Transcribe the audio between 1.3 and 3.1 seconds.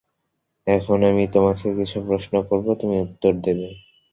তোমাকে কিছু প্রশ্ন করব, তুমি